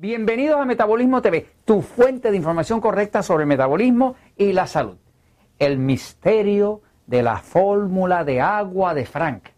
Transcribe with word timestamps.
Bienvenidos 0.00 0.58
a 0.58 0.64
Metabolismo 0.64 1.20
TV, 1.20 1.46
tu 1.66 1.82
fuente 1.82 2.30
de 2.30 2.36
información 2.38 2.80
correcta 2.80 3.22
sobre 3.22 3.44
metabolismo 3.44 4.16
y 4.34 4.54
la 4.54 4.66
salud. 4.66 4.96
El 5.58 5.76
misterio 5.76 6.80
de 7.06 7.22
la 7.22 7.36
fórmula 7.36 8.24
de 8.24 8.40
agua 8.40 8.94
de 8.94 9.04
Frank. 9.04 9.50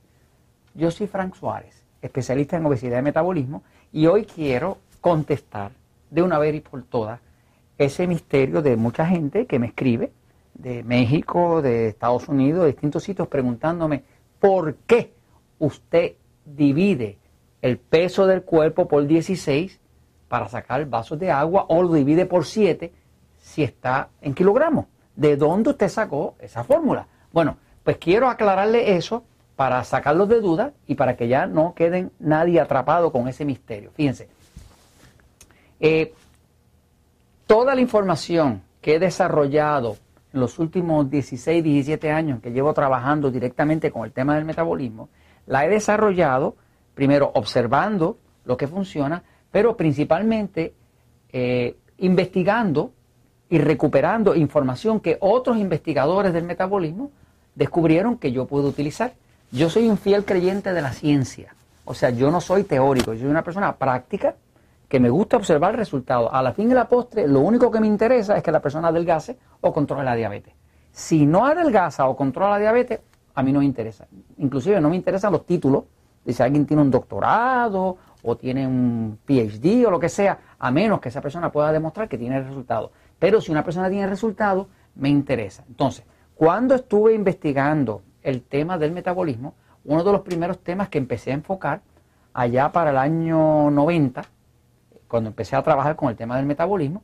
Yo 0.75 0.91
soy 0.91 1.07
Frank 1.07 1.37
Suárez, 1.37 1.87
especialista 2.01 2.57
en 2.57 2.67
obesidad 2.67 2.99
y 2.99 3.03
metabolismo, 3.03 3.63
y 3.93 4.09
hoy 4.09 4.25
quiero 4.25 4.79
contestar 5.01 5.71
de 6.11 6.23
una 6.23 6.41
vez 6.41 6.57
y 6.57 6.61
por 6.61 6.83
todas 6.83 7.21
ese 7.79 8.09
misterio 8.09 8.63
de 8.63 8.75
mucha 8.75 9.07
gente 9.07 9.47
que 9.47 9.61
me 9.61 9.69
escribe 9.69 10.11
de 10.55 10.83
México, 10.83 11.63
de 11.63 11.87
Estados 11.87 12.27
Unidos, 12.29 12.63
de 12.63 12.73
distintos 12.73 13.05
sitios, 13.05 13.29
preguntándome 13.29 14.03
por 14.41 14.75
qué 14.75 15.13
usted 15.61 16.15
divide 16.45 17.19
el 17.61 17.79
peso 17.79 18.27
del 18.27 18.43
cuerpo 18.43 18.89
por 18.89 19.07
16 19.07 19.79
para 20.33 20.49
sacar 20.49 20.87
vasos 20.87 21.19
de 21.19 21.31
agua 21.31 21.67
o 21.69 21.83
lo 21.83 21.93
divide 21.93 22.25
por 22.25 22.47
7 22.47 22.91
si 23.39 23.63
está 23.63 24.09
en 24.23 24.33
kilogramos. 24.33 24.87
¿De 25.15 25.37
dónde 25.37 25.69
usted 25.69 25.91
sacó 25.91 26.37
esa 26.39 26.65
fórmula? 26.65 27.07
Bueno, 27.33 27.59
pues 27.85 27.99
quiero 27.99 28.31
aclararle 28.31 28.97
eso 28.97 29.25
para 29.57 29.85
sacarlos 29.85 30.31
de 30.31 30.41
duda 30.41 30.73
y 30.87 30.95
para 30.95 31.19
que 31.19 31.29
ya 31.29 31.45
no 31.45 31.75
queden 31.75 32.13
nadie 32.19 32.61
atrapado 32.61 33.13
con 33.13 33.29
ese 33.29 33.45
misterio. 33.45 33.91
Fíjense, 33.95 34.31
eh, 35.81 36.15
toda 37.47 37.75
la 37.75 37.83
información 37.83 38.63
que 38.81 38.95
he 38.95 38.99
desarrollado 38.99 39.99
en 40.33 40.41
los 40.41 40.59
últimos 40.59 41.11
16, 41.11 41.63
17 41.63 42.11
años 42.11 42.41
que 42.41 42.53
llevo 42.53 42.73
trabajando 42.73 43.31
directamente 43.31 43.91
con 43.91 44.07
el 44.07 44.13
tema 44.13 44.37
del 44.37 44.47
metabolismo, 44.47 45.11
la 45.45 45.67
he 45.67 45.69
desarrollado 45.69 46.57
primero 46.95 47.33
observando 47.35 48.17
lo 48.47 48.57
que 48.57 48.67
funciona, 48.67 49.25
pero 49.53 49.77
principalmente 49.77 50.75
eh, 51.33 51.77
investigando 51.99 52.91
y 53.49 53.59
recuperando 53.59 54.35
información 54.35 54.99
que 54.99 55.19
otros 55.21 55.59
investigadores 55.59 56.33
del 56.33 56.45
metabolismo 56.45 57.11
descubrieron 57.55 58.17
que 58.17 58.33
yo 58.33 58.47
puedo 58.47 58.67
utilizar. 58.67 59.13
Yo 59.53 59.69
soy 59.69 59.89
un 59.89 59.99
fiel 59.99 60.25
creyente 60.25 60.73
de 60.73 60.81
la 60.81 60.93
ciencia, 60.93 61.55
o 61.85 61.93
sea, 61.93 62.11
yo 62.11 62.31
no 62.31 62.41
soy 62.41 62.65
teórico, 62.65 63.13
yo 63.13 63.21
soy 63.21 63.29
una 63.29 63.45
persona 63.45 63.77
práctica 63.77 64.35
que 64.89 64.99
me 64.99 65.11
gusta 65.11 65.37
observar 65.37 65.77
resultados. 65.77 66.31
A 66.33 66.43
la 66.43 66.53
fin 66.53 66.71
y 66.71 66.75
la 66.75 66.89
postre, 66.89 67.29
lo 67.29 67.41
único 67.41 67.71
que 67.71 67.81
me 67.81 67.87
interesa 67.87 68.37
es 68.37 68.43
que 68.43 68.53
la 68.53 68.61
persona 68.61 68.89
adelgace 68.89 69.39
o 69.61 69.73
controle 69.73 70.05
la 70.05 70.15
diabetes. 70.15 70.55
Si 70.91 71.27
no 71.27 71.47
adelgaza 71.47 72.07
o 72.09 72.17
controla 72.17 72.53
la 72.53 72.59
diabetes, 72.59 73.01
a 73.35 73.43
mí 73.43 73.53
no 73.53 73.61
me 73.61 73.65
interesa. 73.65 74.07
Inclusive 74.39 74.81
no 74.81 74.91
me 74.91 74.97
interesan 74.97 75.33
los 75.33 75.45
títulos 75.45 75.85
de 76.25 76.33
si 76.33 76.43
alguien 76.43 76.67
tiene 76.67 76.83
un 76.83 76.91
doctorado 76.91 77.97
o 78.23 78.37
tiene 78.37 78.67
un 78.67 79.19
PhD 79.25 79.87
o 79.87 79.91
lo 79.91 79.99
que 79.99 80.09
sea, 80.09 80.39
a 80.59 80.71
menos 80.71 81.01
que 81.01 81.09
esa 81.09 81.21
persona 81.21 81.51
pueda 81.51 81.73
demostrar 81.73 82.09
que 82.09 82.19
tiene 82.19 82.41
resultados. 82.41 82.91
Pero 83.19 83.41
si 83.41 83.51
una 83.51 83.65
persona 83.65 83.91
tiene 83.91 84.07
resultados, 84.07 84.67
me 84.95 85.09
interesa. 85.09 85.65
Entonces, 85.69 86.05
cuando 86.35 86.75
estuve 86.75 87.15
investigando 87.15 88.03
el 88.23 88.43
tema 88.43 88.79
del 88.79 88.93
metabolismo, 88.93 89.55
uno 89.85 90.05
de 90.05 90.13
los 90.13 90.21
primeros 90.23 90.61
temas 90.61 90.89
que 90.89 90.99
empecé 90.99 91.33
a 91.33 91.35
enfocar 91.35 91.83
allá 92.33 92.71
para 92.71 92.91
el 92.91 92.99
año 92.99 93.71
90, 93.71 94.25
cuando 95.09 95.31
empecé 95.31 95.57
a 95.57 95.63
trabajar 95.63 95.97
con 95.97 96.09
el 96.09 96.17
tema 96.17 96.37
del 96.37 96.47
metabolismo, 96.47 97.03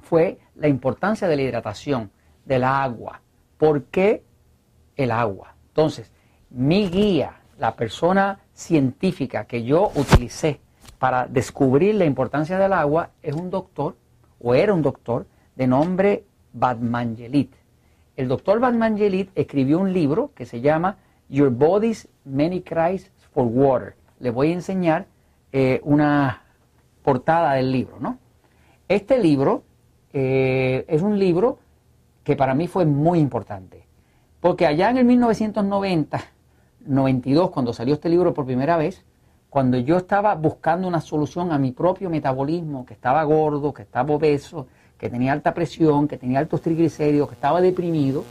fue 0.00 0.38
la 0.54 0.68
importancia 0.68 1.28
de 1.28 1.36
la 1.36 1.42
hidratación, 1.42 2.10
del 2.44 2.64
agua. 2.64 3.20
¿Por 3.58 3.84
qué 3.84 4.24
el 4.96 5.10
agua? 5.10 5.54
Entonces, 5.68 6.10
mi 6.50 6.88
guía, 6.88 7.37
la 7.58 7.74
persona 7.74 8.40
científica 8.54 9.44
que 9.44 9.64
yo 9.64 9.90
utilicé 9.94 10.60
para 10.98 11.26
descubrir 11.26 11.94
la 11.96 12.04
importancia 12.04 12.58
del 12.58 12.72
agua 12.72 13.10
es 13.22 13.34
un 13.34 13.50
doctor, 13.50 13.96
o 14.40 14.54
era 14.54 14.72
un 14.72 14.82
doctor, 14.82 15.26
de 15.56 15.66
nombre 15.66 16.24
Batmangelit. 16.52 17.52
El 18.16 18.28
doctor 18.28 18.60
Batmangelit 18.60 19.30
escribió 19.34 19.78
un 19.78 19.92
libro 19.92 20.32
que 20.34 20.46
se 20.46 20.60
llama 20.60 20.96
Your 21.28 21.50
Body's 21.50 22.08
Many 22.24 22.62
Cries 22.62 23.10
for 23.32 23.46
Water. 23.46 23.94
Le 24.20 24.30
voy 24.30 24.50
a 24.50 24.54
enseñar 24.54 25.06
eh, 25.52 25.80
una 25.84 26.42
portada 27.02 27.54
del 27.54 27.70
libro, 27.72 27.98
¿no? 28.00 28.18
Este 28.88 29.18
libro 29.18 29.64
eh, 30.12 30.84
es 30.88 31.02
un 31.02 31.18
libro 31.18 31.58
que 32.24 32.36
para 32.36 32.54
mí 32.54 32.66
fue 32.66 32.86
muy 32.86 33.18
importante, 33.18 33.86
porque 34.40 34.66
allá 34.66 34.90
en 34.90 34.98
el 34.98 35.04
1990 35.04 36.20
92, 36.86 37.50
cuando 37.50 37.72
salió 37.72 37.94
este 37.94 38.08
libro 38.08 38.34
por 38.34 38.46
primera 38.46 38.76
vez, 38.76 39.04
cuando 39.50 39.78
yo 39.78 39.96
estaba 39.96 40.34
buscando 40.34 40.86
una 40.86 41.00
solución 41.00 41.52
a 41.52 41.58
mi 41.58 41.72
propio 41.72 42.10
metabolismo, 42.10 42.84
que 42.84 42.94
estaba 42.94 43.22
gordo, 43.24 43.72
que 43.72 43.82
estaba 43.82 44.14
obeso, 44.14 44.66
que 44.98 45.08
tenía 45.08 45.32
alta 45.32 45.54
presión, 45.54 46.08
que 46.08 46.18
tenía 46.18 46.38
altos 46.38 46.60
triglicéridos, 46.60 47.28
que 47.28 47.34
estaba 47.34 47.60
deprimido, 47.60 48.24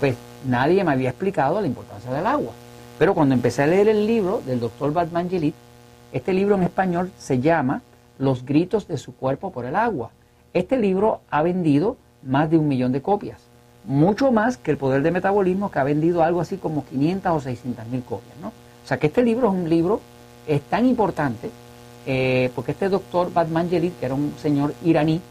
pues 0.00 0.16
nadie 0.46 0.84
me 0.84 0.92
había 0.92 1.10
explicado 1.10 1.60
la 1.60 1.66
importancia 1.66 2.12
del 2.12 2.26
agua. 2.26 2.52
Pero 2.98 3.14
cuando 3.14 3.34
empecé 3.34 3.62
a 3.62 3.66
leer 3.66 3.88
el 3.88 4.06
libro 4.06 4.42
del 4.44 4.60
doctor 4.60 4.92
Batmangelit, 4.92 5.54
este 6.12 6.32
libro 6.32 6.54
en 6.56 6.64
español 6.64 7.10
se 7.18 7.40
llama 7.40 7.82
Los 8.18 8.44
gritos 8.44 8.88
de 8.88 8.98
su 8.98 9.14
cuerpo 9.14 9.52
por 9.52 9.64
el 9.64 9.76
agua. 9.76 10.10
Este 10.52 10.76
libro 10.76 11.20
ha 11.30 11.42
vendido 11.42 11.96
más 12.22 12.50
de 12.50 12.58
un 12.58 12.68
millón 12.68 12.92
de 12.92 13.02
copias 13.02 13.47
mucho 13.88 14.30
más 14.30 14.58
que 14.58 14.70
el 14.70 14.76
poder 14.76 15.02
de 15.02 15.10
metabolismo 15.10 15.70
que 15.70 15.78
ha 15.78 15.84
vendido 15.84 16.22
algo 16.22 16.42
así 16.42 16.58
como 16.58 16.84
500 16.84 17.32
o 17.32 17.40
600 17.40 17.86
mil 17.86 18.02
copias. 18.02 18.36
¿no? 18.40 18.48
O 18.48 18.86
sea 18.86 18.98
que 18.98 19.06
este 19.06 19.22
libro 19.22 19.48
es 19.48 19.54
un 19.54 19.68
libro, 19.68 20.00
es 20.46 20.60
tan 20.62 20.86
importante, 20.86 21.50
eh, 22.06 22.50
porque 22.54 22.72
este 22.72 22.90
doctor 22.90 23.32
Batmangelit, 23.32 23.98
que 23.98 24.06
era 24.06 24.14
un 24.14 24.34
señor 24.40 24.74
iraní, 24.84 25.22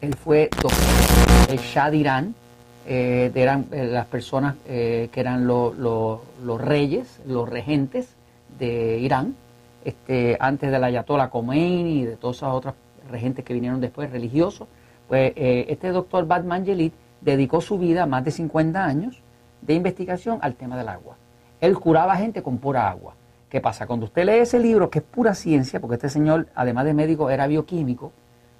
él 0.00 0.14
fue 0.14 0.48
doctor 0.50 0.72
del 1.48 1.58
Shah 1.58 1.90
de 1.90 1.96
Irán, 1.98 2.34
eh, 2.86 3.30
eran 3.34 3.66
eh, 3.72 3.88
las 3.92 4.06
personas 4.06 4.56
que 4.66 5.10
eran 5.14 5.46
los 5.46 6.60
reyes, 6.60 7.20
los 7.26 7.46
regentes 7.46 8.08
de 8.58 8.98
Irán, 9.00 9.36
este, 9.84 10.38
antes 10.40 10.70
del 10.70 10.82
Ayatollah 10.82 11.28
Khomeini 11.28 12.00
y 12.00 12.04
de 12.04 12.16
todas 12.16 12.38
esas 12.38 12.54
otras 12.54 12.74
regentes 13.10 13.44
que 13.44 13.52
vinieron 13.52 13.82
después, 13.82 14.10
religiosos. 14.10 14.66
Pues 15.08 15.34
este 15.36 15.88
doctor 15.88 16.26
Batmangelit 16.26 16.94
dedicó 17.24 17.60
su 17.60 17.78
vida, 17.78 18.06
más 18.06 18.24
de 18.24 18.30
50 18.30 18.84
años, 18.84 19.22
de 19.62 19.74
investigación 19.74 20.38
al 20.42 20.54
tema 20.54 20.76
del 20.76 20.88
agua. 20.88 21.16
Él 21.60 21.78
curaba 21.78 22.16
gente 22.16 22.42
con 22.42 22.58
pura 22.58 22.88
agua. 22.90 23.14
¿Qué 23.48 23.60
pasa? 23.60 23.86
Cuando 23.86 24.06
usted 24.06 24.24
lee 24.24 24.40
ese 24.40 24.58
libro, 24.58 24.90
que 24.90 24.98
es 24.98 25.04
pura 25.04 25.34
ciencia, 25.34 25.80
porque 25.80 25.94
este 25.94 26.08
señor, 26.08 26.48
además 26.54 26.84
de 26.84 26.94
médico, 26.94 27.30
era 27.30 27.46
bioquímico, 27.46 28.12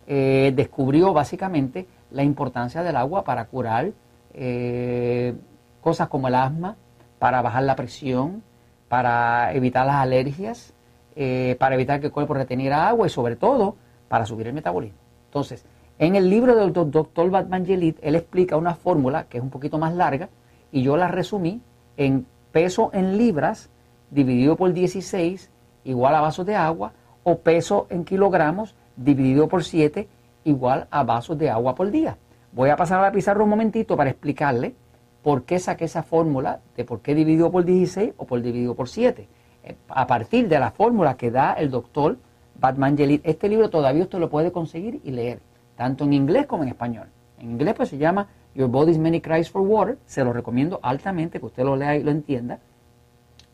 eh, 0.07 0.53
descubrió 0.55 1.13
básicamente 1.13 1.87
la 2.11 2.23
importancia 2.23 2.83
del 2.83 2.97
agua 2.97 3.25
para 3.25 3.47
curar 3.47 3.93
eh, 4.33 5.35
cosas 5.81 6.09
como 6.09 6.29
el 6.29 6.35
asma, 6.35 6.77
para 7.19 7.43
bajar 7.43 7.65
la 7.65 7.77
presión, 7.77 8.43
para 8.89 9.53
evitar 9.53 9.87
las 9.87 9.97
alergias, 9.97 10.75
eh, 11.17 11.57
para 11.59 11.75
evitar 11.75 12.01
que 12.01 12.07
el 12.07 12.13
cuerpo 12.13 12.35
reteniera 12.35 12.89
agua 12.89 13.07
y 13.07 13.11
sobre 13.11 13.37
todo 13.37 13.77
para 14.09 14.27
subir 14.27 14.47
el 14.47 14.53
metabolismo. 14.53 14.99
Entonces, 15.27 15.65
en 15.99 16.17
el 16.17 16.29
libro 16.29 16.57
del 16.57 16.73
doctor 16.73 17.31
Batmangelit, 17.31 17.99
él 18.03 18.17
explica 18.17 18.57
una 18.57 18.75
fórmula 18.75 19.25
que 19.25 19.39
es 19.39 19.45
un 19.45 19.51
poquito 19.51 19.79
más 19.79 19.95
larga 19.95 20.29
y 20.73 20.83
yo 20.83 20.97
la 20.97 21.07
resumí 21.07 21.61
en 21.97 22.27
peso 22.51 22.91
en 22.93 23.17
libras 23.17 23.71
dividido 24.11 24.57
por 24.57 24.73
16 24.73 25.51
igual 25.85 26.15
a 26.17 26.21
vasos 26.21 26.47
de 26.47 26.57
agua 26.57 26.93
o 27.23 27.39
peso 27.39 27.87
en 27.91 28.05
kilogramos 28.05 28.75
dividido 28.97 29.49
por 29.49 29.63
7 29.63 30.09
igual 30.45 30.89
a 30.91 31.05
vasos 31.05 31.39
de 31.39 31.49
agua 31.49 31.77
por 31.77 31.91
día. 31.93 32.19
Voy 32.53 32.71
a 32.71 32.77
pasar 32.77 32.99
a 32.99 33.03
la 33.03 33.13
pizarra 33.13 33.45
un 33.45 33.51
momentito 33.51 33.97
para 33.97 34.11
explicarle 34.11 34.75
por 35.23 35.45
qué 35.45 35.61
saqué 35.61 35.85
esa 35.85 36.03
fórmula 36.03 36.61
de 36.77 36.85
por 36.85 37.01
qué 37.01 37.15
dividido 37.15 37.53
por 37.53 37.65
16 37.65 38.15
o 38.17 38.27
por 38.27 38.43
dividido 38.43 38.75
por 38.75 38.89
7. 38.89 39.29
Eh, 39.63 39.77
a 39.89 40.07
partir 40.09 40.49
de 40.49 40.59
la 40.59 40.73
fórmula 40.73 41.17
que 41.17 41.31
da 41.31 41.53
el 41.53 41.71
doctor 41.71 42.19
Batmangelit, 42.61 43.25
este 43.25 43.49
libro 43.49 43.71
todavía 43.71 44.03
usted 44.03 44.19
lo 44.19 44.29
puede 44.29 44.51
conseguir 44.51 45.01
y 45.05 45.13
leer 45.13 45.41
tanto 45.77 46.05
en 46.05 46.13
inglés 46.13 46.47
como 46.47 46.63
en 46.63 46.71
español. 46.71 47.09
En 47.39 47.51
inglés 47.53 47.75
pues 47.75 47.89
se 47.89 47.99
llama 47.99 48.29
Your 48.55 48.69
Body's 48.69 48.99
Many 48.99 49.21
Cries 49.21 49.51
for 49.51 49.63
Water, 49.63 49.99
se 50.07 50.25
lo 50.25 50.33
recomiendo 50.33 50.79
altamente 50.83 51.41
que 51.41 51.47
usted 51.47 51.65
lo 51.65 51.77
lea 51.77 51.97
y 51.97 52.03
lo 52.03 52.11
entienda. 52.11 52.61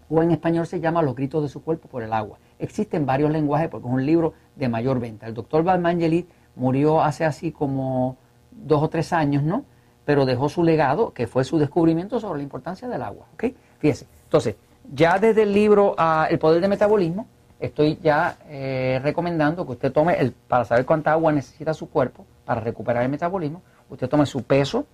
O 0.09 0.23
en 0.23 0.33
español 0.33 0.67
se 0.67 0.81
llama 0.81 1.03
Los 1.03 1.15
gritos 1.15 1.43
de 1.43 1.49
su 1.49 1.63
cuerpo 1.63 1.89
por 1.89 2.03
el 2.03 2.13
agua. 2.13 2.39
Existen 2.59 3.07
varios 3.07 3.31
lenguajes 3.31 3.69
porque 3.69 3.87
es 3.87 3.95
un 3.95 4.05
libro 4.05 4.35
de 4.57 4.69
mayor 4.69 4.99
venta. 4.99 5.27
El 5.27 5.35
doctor 5.35 5.63
Balmangeli 5.63 6.27
murió 6.57 7.01
hace 7.01 7.25
así 7.25 7.53
como 7.53 8.17
dos 8.51 8.83
o 8.83 8.89
tres 8.89 9.13
años, 9.13 9.43
¿no? 9.43 9.65
Pero 10.05 10.27
dejó 10.27 10.49
su 10.49 10.65
legado, 10.65 11.13
que 11.13 11.27
fue 11.27 11.45
su 11.45 11.59
descubrimiento 11.59 12.19
sobre 12.19 12.39
la 12.39 12.43
importancia 12.43 12.89
del 12.89 13.03
agua, 13.03 13.27
¿ok? 13.35 13.45
Fíjese, 13.79 14.07
entonces, 14.25 14.57
ya 14.93 15.19
desde 15.19 15.43
el 15.43 15.53
libro 15.53 15.95
El 16.29 16.39
Poder 16.39 16.61
del 16.61 16.71
Metabolismo, 16.71 17.29
estoy 17.61 17.99
ya 18.03 18.39
eh, 18.49 18.99
recomendando 19.03 19.65
que 19.67 19.73
usted 19.73 19.93
tome, 19.93 20.19
el, 20.19 20.33
para 20.33 20.65
saber 20.65 20.87
cuánta 20.87 21.13
agua 21.13 21.31
necesita 21.31 21.75
su 21.75 21.91
cuerpo 21.91 22.27
para 22.45 22.61
recuperar 22.61 23.03
el 23.03 23.11
metabolismo, 23.11 23.63
usted 23.89 24.09
tome 24.09 24.27
su 24.27 24.43
peso 24.43 24.87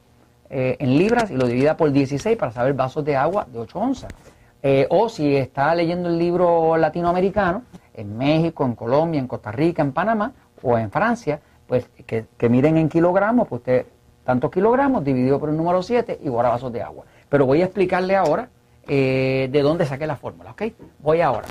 eh, 0.51 0.77
en 0.79 0.99
libras 0.99 1.31
y 1.31 1.35
lo 1.37 1.47
divida 1.47 1.77
por 1.77 1.91
16 1.91 2.37
para 2.37 2.53
saber 2.53 2.75
vasos 2.75 3.05
de 3.05 3.17
agua 3.17 3.47
de 3.51 3.59
8 3.59 3.79
onzas. 3.79 4.13
Eh, 4.63 4.87
o 4.91 5.09
si 5.09 5.37
está 5.37 5.75
leyendo 5.75 6.09
el 6.09 6.19
libro 6.19 6.77
latinoamericano, 6.77 7.63
en 7.95 8.19
México, 8.19 8.65
en 8.65 8.75
Colombia, 8.75 9.21
en 9.21 9.29
Costa 9.29 9.53
Rica, 9.53 9.81
en 9.81 9.93
Panamá 9.93 10.33
o 10.63 10.77
en 10.77 10.91
Francia, 10.91 11.41
pues 11.67 11.89
que, 12.07 12.27
que 12.37 12.49
miren 12.49 12.77
en 12.77 12.89
kilogramos, 12.89 13.49
pues 13.49 13.61
usted, 13.61 13.87
tantos 14.25 14.51
kilogramos 14.51 15.05
dividido 15.05 15.39
por 15.39 15.49
el 15.49 15.57
número 15.57 15.83
7 15.83 16.21
igual 16.25 16.47
a 16.47 16.51
vasos 16.51 16.73
de 16.73 16.83
agua. 16.83 17.05
Pero 17.29 17.47
voy 17.47 17.63
a 17.63 17.65
explicarle 17.65 18.17
ahora 18.17 18.49
eh, 18.89 19.49
de 19.51 19.63
dónde 19.63 19.85
saqué 19.85 20.07
la 20.07 20.17
fórmula, 20.17 20.53
¿ok? 20.53 20.63
Voy 21.01 21.21
ahora. 21.21 21.47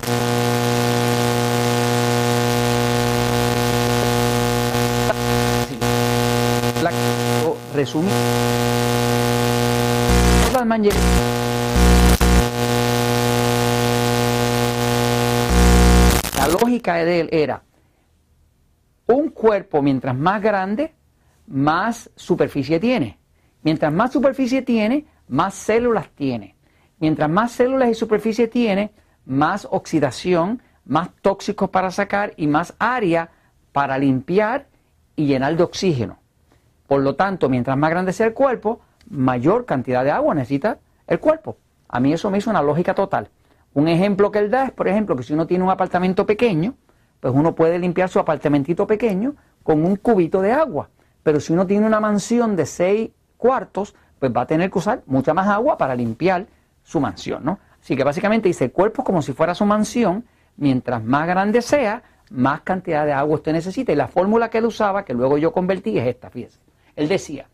La 16.38 16.48
lógica 16.48 16.94
de 16.94 17.20
él 17.20 17.28
era 17.32 17.62
un 19.06 19.28
cuerpo 19.28 19.82
mientras 19.82 20.16
más 20.16 20.42
grande, 20.42 20.94
más 21.46 22.10
superficie 22.16 22.80
tiene. 22.80 23.18
Mientras 23.62 23.92
más 23.92 24.12
superficie 24.12 24.62
tiene, 24.62 25.06
más 25.28 25.54
células 25.54 26.08
tiene. 26.14 26.55
Mientras 26.98 27.28
más 27.28 27.52
células 27.52 27.90
y 27.90 27.94
superficie 27.94 28.48
tiene, 28.48 28.92
más 29.24 29.66
oxidación, 29.70 30.62
más 30.84 31.10
tóxicos 31.20 31.70
para 31.70 31.90
sacar 31.90 32.32
y 32.36 32.46
más 32.46 32.74
área 32.78 33.30
para 33.72 33.98
limpiar 33.98 34.66
y 35.16 35.26
llenar 35.26 35.56
de 35.56 35.62
oxígeno. 35.62 36.18
Por 36.86 37.02
lo 37.02 37.16
tanto, 37.16 37.48
mientras 37.48 37.76
más 37.76 37.90
grande 37.90 38.12
sea 38.12 38.26
el 38.26 38.34
cuerpo, 38.34 38.80
mayor 39.10 39.66
cantidad 39.66 40.04
de 40.04 40.10
agua 40.10 40.34
necesita 40.34 40.78
el 41.06 41.20
cuerpo. 41.20 41.56
A 41.88 42.00
mí 42.00 42.12
eso 42.12 42.30
me 42.30 42.38
hizo 42.38 42.50
una 42.50 42.62
lógica 42.62 42.94
total. 42.94 43.28
Un 43.74 43.88
ejemplo 43.88 44.30
que 44.30 44.38
él 44.38 44.50
da 44.50 44.66
es, 44.66 44.72
por 44.72 44.88
ejemplo, 44.88 45.16
que 45.16 45.22
si 45.22 45.34
uno 45.34 45.46
tiene 45.46 45.64
un 45.64 45.70
apartamento 45.70 46.24
pequeño, 46.24 46.74
pues 47.20 47.34
uno 47.34 47.54
puede 47.54 47.78
limpiar 47.78 48.08
su 48.08 48.18
apartamentito 48.18 48.86
pequeño 48.86 49.34
con 49.62 49.84
un 49.84 49.96
cubito 49.96 50.40
de 50.40 50.52
agua. 50.52 50.88
Pero 51.22 51.40
si 51.40 51.52
uno 51.52 51.66
tiene 51.66 51.86
una 51.86 52.00
mansión 52.00 52.56
de 52.56 52.66
seis 52.66 53.10
cuartos, 53.36 53.94
pues 54.18 54.32
va 54.34 54.42
a 54.42 54.46
tener 54.46 54.70
que 54.70 54.78
usar 54.78 55.02
mucha 55.06 55.34
más 55.34 55.48
agua 55.48 55.76
para 55.76 55.94
limpiar 55.94 56.46
su 56.86 57.00
mansión, 57.00 57.44
¿no? 57.44 57.58
Así 57.82 57.96
que 57.96 58.04
básicamente 58.04 58.48
dice, 58.48 58.64
el 58.64 58.72
cuerpo 58.72 59.02
es 59.02 59.06
como 59.06 59.20
si 59.20 59.32
fuera 59.32 59.54
su 59.56 59.66
mansión, 59.66 60.24
mientras 60.56 61.02
más 61.02 61.26
grande 61.26 61.60
sea, 61.60 62.02
más 62.30 62.60
cantidad 62.60 63.04
de 63.04 63.12
agua 63.12 63.34
usted 63.34 63.52
necesita. 63.52 63.92
Y 63.92 63.96
la 63.96 64.06
fórmula 64.06 64.50
que 64.50 64.58
él 64.58 64.66
usaba, 64.66 65.04
que 65.04 65.12
luego 65.12 65.36
yo 65.36 65.52
convertí, 65.52 65.98
es 65.98 66.06
esta, 66.06 66.30
fíjese. 66.30 66.60
Él 66.94 67.08
decía, 67.08 67.48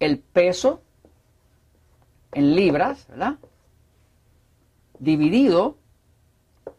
el 0.00 0.18
peso 0.18 0.82
en 2.32 2.54
libras, 2.54 3.08
¿verdad? 3.08 3.38
Dividido 4.98 5.78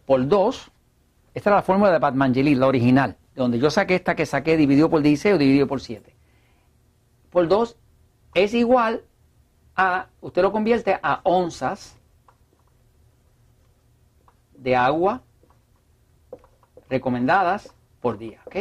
por 0.06 0.28
2, 0.28 0.72
esta 1.34 1.50
es 1.50 1.56
la 1.56 1.62
fórmula 1.64 1.92
de 1.92 1.98
Batmangelit, 1.98 2.58
la 2.58 2.68
original, 2.68 3.18
donde 3.36 3.58
yo 3.58 3.72
saqué 3.72 3.96
esta 3.96 4.16
que 4.16 4.28
saqué 4.28 4.58
dividido 4.58 4.92
por 4.92 5.02
16 5.02 5.36
o 5.36 5.38
dividido 5.40 5.66
por 5.66 5.82
7. 5.82 6.16
Por 7.32 7.48
2 7.48 7.78
es 8.36 8.54
igual 8.54 9.04
a, 9.76 10.08
usted 10.22 10.42
lo 10.42 10.52
convierte 10.52 11.00
a 11.02 11.22
onzas 11.24 11.96
de 14.58 14.76
agua 14.76 15.22
recomendadas 16.90 17.74
por 18.02 18.18
día, 18.18 18.40
¿ok? 18.46 18.56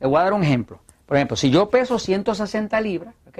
Le 0.00 0.06
voy 0.06 0.16
a 0.20 0.24
dar 0.24 0.32
un 0.32 0.42
ejemplo. 0.42 0.80
Por 1.06 1.16
ejemplo, 1.16 1.36
si 1.36 1.50
yo 1.50 1.70
peso 1.70 1.98
160 1.98 2.80
libras, 2.80 3.14
¿ok? 3.28 3.38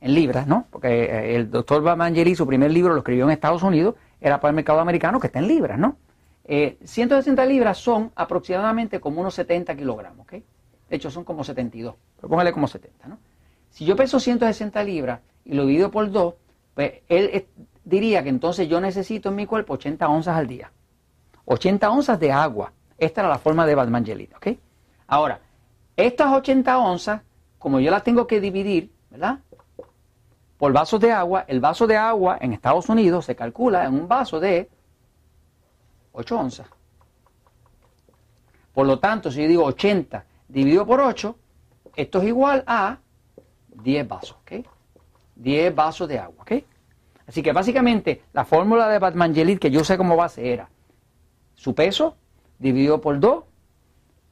En 0.00 0.14
libras, 0.14 0.46
¿no? 0.46 0.66
Porque 0.70 0.88
eh, 0.88 1.36
el 1.36 1.50
doctor 1.50 1.82
Bamangeli, 1.82 2.34
su 2.34 2.46
primer 2.46 2.70
libro 2.70 2.92
lo 2.92 2.98
escribió 2.98 3.24
en 3.24 3.30
Estados 3.30 3.62
Unidos, 3.62 3.94
era 4.20 4.40
para 4.40 4.50
el 4.50 4.56
mercado 4.56 4.80
americano, 4.80 5.20
que 5.20 5.28
está 5.28 5.38
en 5.38 5.48
libras, 5.48 5.78
¿no? 5.78 5.96
160 6.44 7.42
eh, 7.42 7.46
libras 7.46 7.78
son 7.78 8.10
aproximadamente 8.16 9.00
como 9.00 9.20
unos 9.20 9.34
70 9.34 9.76
kilogramos, 9.76 10.26
¿ok? 10.26 10.32
De 10.32 10.96
hecho, 10.96 11.10
son 11.10 11.24
como 11.24 11.44
72, 11.44 11.94
pero 12.16 12.28
póngale 12.28 12.52
como 12.52 12.66
70, 12.66 13.08
¿no? 13.08 13.18
Si 13.70 13.86
yo 13.86 13.96
peso 13.96 14.20
160 14.20 14.84
libras 14.84 15.20
y 15.44 15.54
lo 15.54 15.66
divido 15.66 15.90
por 15.90 16.10
2, 16.10 16.34
pues 16.74 16.92
él 17.08 17.46
diría 17.84 18.22
que 18.22 18.28
entonces 18.28 18.68
yo 18.68 18.80
necesito 18.80 19.28
en 19.28 19.36
mi 19.36 19.46
cuerpo 19.46 19.74
80 19.74 20.08
onzas 20.08 20.36
al 20.36 20.46
día. 20.46 20.70
80 21.44 21.90
onzas 21.90 22.20
de 22.20 22.32
agua. 22.32 22.72
Esta 22.98 23.22
era 23.22 23.28
la 23.28 23.38
forma 23.38 23.66
de 23.66 23.74
Batmangelito, 23.74 24.36
¿ok? 24.36 24.48
Ahora, 25.08 25.40
estas 25.96 26.32
80 26.32 26.78
onzas, 26.78 27.22
como 27.58 27.80
yo 27.80 27.90
las 27.90 28.04
tengo 28.04 28.26
que 28.26 28.40
dividir, 28.40 28.92
¿verdad? 29.10 29.40
Por 30.56 30.72
vasos 30.72 31.00
de 31.00 31.10
agua, 31.10 31.44
el 31.48 31.60
vaso 31.60 31.86
de 31.86 31.96
agua 31.96 32.38
en 32.40 32.52
Estados 32.52 32.88
Unidos 32.88 33.24
se 33.24 33.34
calcula 33.34 33.84
en 33.84 33.94
un 33.94 34.06
vaso 34.06 34.38
de 34.38 34.70
8 36.12 36.38
onzas. 36.38 36.68
Por 38.72 38.86
lo 38.86 38.98
tanto, 38.98 39.30
si 39.30 39.42
yo 39.42 39.48
digo 39.48 39.64
80 39.64 40.24
dividido 40.48 40.86
por 40.86 41.00
8, 41.00 41.36
esto 41.96 42.18
es 42.20 42.24
igual 42.28 42.62
a 42.66 42.98
10 43.74 44.08
vasos, 44.08 44.36
¿ok? 44.42 44.64
10 45.36 45.74
vasos 45.74 46.08
de 46.08 46.18
agua, 46.18 46.42
¿ok? 46.42 46.52
Así 47.26 47.42
que 47.42 47.52
básicamente 47.52 48.22
la 48.32 48.44
fórmula 48.44 48.88
de 48.88 48.98
Batmangelit 48.98 49.58
que 49.58 49.70
yo 49.70 49.84
sé 49.84 49.96
cómo 49.96 50.16
base 50.16 50.52
era 50.52 50.68
su 51.54 51.74
peso 51.74 52.16
dividido 52.58 53.00
por 53.00 53.18
2 53.18 53.44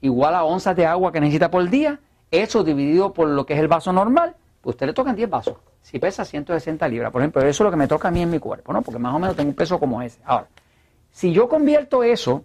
igual 0.01 0.35
a 0.35 0.45
onzas 0.45 0.77
de 0.77 0.87
agua 0.87 1.13
que 1.13 1.21
necesita 1.21 1.51
por 1.51 1.69
día, 1.69 2.01
eso 2.31 2.65
dividido 2.65 3.13
por 3.13 3.29
lo 3.29 3.45
que 3.47 3.55
es 3.55 3.61
el 3.61 3.69
vaso 3.69 3.93
normal, 3.93 4.35
pues 4.61 4.75
usted 4.75 4.87
le 4.87 4.93
tocan 4.93 5.17
10 5.17 5.31
vasos. 5.31 5.57
Si 5.83 5.99
pesa 5.99 6.25
160 6.25 6.87
libras, 6.89 7.11
por 7.11 7.23
ejemplo, 7.23 7.41
eso 7.43 7.49
es 7.49 7.61
lo 7.61 7.71
que 7.71 7.77
me 7.77 7.89
toca 7.89 8.09
a 8.09 8.11
mí 8.11 8.23
en 8.23 8.31
mi 8.31 8.39
cuerpo, 8.39 8.73
¿no? 8.73 8.83
Porque 8.83 8.99
más 8.99 9.15
o 9.15 9.19
menos 9.19 9.37
tengo 9.37 9.49
un 9.49 9.57
peso 9.57 9.79
como 9.79 10.03
ese. 10.03 10.21
Ahora, 10.25 10.49
si 11.11 11.33
yo 11.33 11.49
convierto 11.49 12.03
eso 12.03 12.45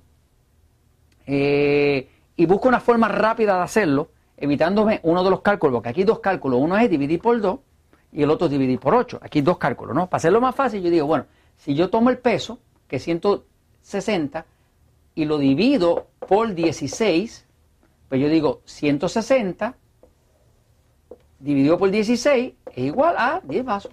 eh, 1.27 2.09
y 2.35 2.45
busco 2.45 2.67
una 2.67 2.79
forma 2.79 3.07
rápida 3.07 3.57
de 3.57 3.63
hacerlo, 3.63 4.09
evitándome 4.37 4.99
uno 5.03 5.23
de 5.23 5.29
los 5.29 5.41
cálculos, 5.41 5.75
porque 5.75 5.89
aquí 5.89 6.03
dos 6.03 6.19
cálculos, 6.19 6.59
uno 6.61 6.77
es 6.77 6.89
dividir 6.89 7.21
por 7.21 7.39
2 7.39 7.59
y 8.15 8.23
el 8.23 8.31
otro 8.31 8.47
dividir 8.47 8.79
por 8.79 8.95
8. 8.95 9.19
Aquí 9.21 9.41
dos 9.41 9.57
cálculos, 9.57 9.93
¿no? 9.93 10.07
Para 10.07 10.17
hacerlo 10.17 10.39
más 10.39 10.55
fácil, 10.55 10.81
yo 10.81 10.89
digo, 10.89 11.05
bueno, 11.05 11.25
si 11.57 11.75
yo 11.75 11.89
tomo 11.89 12.09
el 12.09 12.17
peso, 12.17 12.59
que 12.87 12.95
es 12.95 13.03
160, 13.03 14.45
y 15.15 15.25
lo 15.25 15.37
divido 15.37 16.07
por 16.25 16.55
16, 16.55 17.45
pues 18.07 18.21
yo 18.21 18.29
digo 18.29 18.61
160 18.65 19.75
dividido 21.39 21.77
por 21.77 21.91
16 21.91 22.53
es 22.67 22.77
igual 22.77 23.15
a 23.17 23.41
10 23.43 23.65
vasos. 23.65 23.91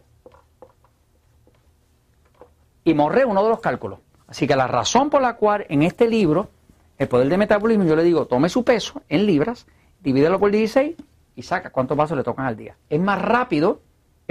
Y 2.85 2.95
morré 2.95 3.25
uno 3.25 3.43
de 3.43 3.49
los 3.49 3.61
cálculos. 3.61 3.99
Así 4.29 4.47
que 4.47 4.55
la 4.55 4.69
razón 4.69 5.11
por 5.11 5.21
la 5.21 5.35
cual 5.35 5.67
en 5.69 5.83
este 5.83 6.09
libro, 6.09 6.49
el 6.97 7.09
poder 7.09 7.29
de 7.29 7.39
metabolismo, 7.39 7.85
yo 7.85 7.97
le 7.97 8.05
digo, 8.05 8.27
tome 8.27 8.49
su 8.49 8.65
peso 8.65 9.03
en 9.09 9.27
libras, 9.27 9.67
divídelo 10.01 10.39
por 10.39 10.53
16 10.53 10.97
y 11.35 11.43
saca 11.43 11.71
cuántos 11.71 11.97
vasos 11.97 12.17
le 12.17 12.23
tocan 12.23 12.47
al 12.47 12.57
día. 12.57 12.77
Es 12.89 13.01
más 13.01 13.21
rápido, 13.21 13.81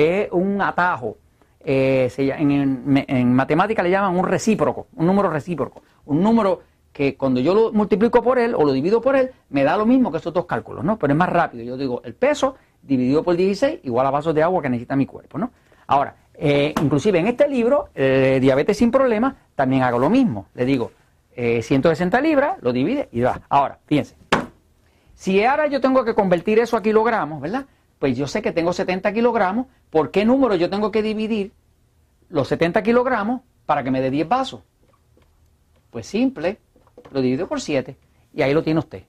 es 0.02 0.32
un 0.32 0.62
atajo. 0.62 1.18
Eh, 1.64 2.12
en, 2.18 3.34
matemática 3.34 3.84
le 3.84 3.92
llaman 3.92 4.18
un 4.18 4.26
recíproco, 4.26 4.88
un 4.96 5.06
número 5.06 5.30
recíproco, 5.30 5.84
un 6.06 6.22
número 6.22 6.62
que 6.92 7.16
cuando 7.16 7.40
yo 7.40 7.54
lo 7.54 7.72
multiplico 7.72 8.22
por 8.22 8.40
él 8.40 8.56
o 8.56 8.66
lo 8.66 8.74
divido 8.74 9.00
por 9.00 9.16
él, 9.16 9.32
me 9.50 9.64
da 9.64 9.78
lo 9.78 9.86
mismo 9.86 10.12
que 10.12 10.18
estos 10.18 10.34
dos 10.34 10.46
cálculos, 10.46 10.84
¿no? 10.84 10.98
Pero 10.98 11.14
es 11.14 11.18
más 11.18 11.30
rápido. 11.30 11.64
Yo 11.64 11.78
digo, 11.78 12.02
el 12.04 12.16
peso 12.16 12.56
dividido 12.82 13.24
por 13.24 13.36
16 13.36 13.82
igual 13.84 14.08
a 14.08 14.12
vasos 14.12 14.34
de 14.34 14.44
agua 14.44 14.62
que 14.62 14.70
necesita 14.70 14.96
mi 14.96 15.06
cuerpo, 15.06 15.38
¿no? 15.38 15.52
Ahora, 15.88 16.16
eh, 16.34 16.74
inclusive 16.82 17.20
en 17.20 17.28
este 17.28 17.48
libro, 17.48 17.90
eh, 17.94 18.40
Diabetes 18.42 18.78
sin 18.78 18.92
Problemas, 18.92 19.36
también 19.56 19.84
hago 19.84 20.00
lo 20.00 20.10
mismo. 20.10 20.48
Le 20.56 20.66
digo, 20.66 20.92
160 21.36 22.18
eh, 22.18 22.22
libras, 22.22 22.58
lo 22.62 22.74
divide 22.74 23.10
y 23.12 23.22
va. 23.22 23.42
Ahora, 23.50 23.78
fíjense. 23.86 24.16
Si 25.14 25.44
ahora 25.44 25.68
yo 25.68 25.80
tengo 25.80 26.04
que 26.04 26.16
convertir 26.16 26.60
eso 26.60 26.76
a 26.76 26.82
kilogramos, 26.82 27.42
¿verdad? 27.42 27.66
Pues 28.02 28.18
yo 28.18 28.26
sé 28.26 28.42
que 28.42 28.52
tengo 28.52 28.74
70 28.74 29.14
kilogramos. 29.14 29.68
¿Por 29.92 30.10
qué 30.10 30.26
número 30.26 30.56
yo 30.56 30.72
tengo 30.72 30.90
que 30.92 31.04
dividir 31.04 31.52
los 32.30 32.48
70 32.48 32.82
kilogramos 32.82 33.42
para 33.68 33.84
que 33.84 33.92
me 33.92 34.02
dé 34.02 34.10
10 34.10 34.28
vasos? 34.28 34.62
Pues 35.92 36.08
simple, 36.08 36.58
lo 37.12 37.22
divido 37.22 37.48
por 37.48 37.62
7 37.62 37.96
y 38.34 38.42
ahí 38.42 38.56
lo 38.56 38.64
tiene 38.64 38.80
usted. 38.80 39.04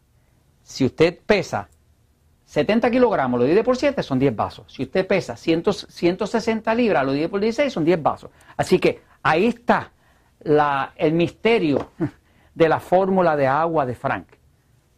Si 0.62 0.84
usted 0.84 1.18
pesa 1.24 1.70
70 2.44 2.90
kilogramos, 2.90 3.40
lo 3.40 3.46
divide 3.46 3.64
por 3.64 3.78
7, 3.78 4.02
son 4.02 4.18
10 4.18 4.36
vasos. 4.36 4.70
Si 4.70 4.82
usted 4.82 5.06
pesa 5.06 5.38
160 5.38 6.74
libras, 6.74 7.06
lo 7.06 7.12
divide 7.12 7.30
por 7.30 7.40
16, 7.40 7.72
son 7.72 7.86
10 7.86 8.02
vasos. 8.02 8.30
Así 8.58 8.78
que 8.78 9.00
ahí 9.22 9.46
está 9.46 9.90
el 10.96 11.14
misterio 11.14 11.92
de 12.54 12.68
la 12.68 12.78
fórmula 12.78 13.36
de 13.36 13.46
agua 13.46 13.86
de 13.86 13.94
Frank. 13.94 14.26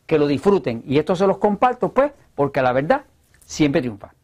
Que 0.05 0.19
lo 0.19 0.27
disfruten. 0.27 0.83
Y 0.85 0.99
esto 0.99 1.15
se 1.15 1.29
los 1.29 1.39
comparto, 1.39 1.93
pues, 1.93 2.11
porque 2.35 2.61
la 2.61 2.73
verdad 2.73 3.05
siempre 3.45 3.81
triunfa. 3.81 4.15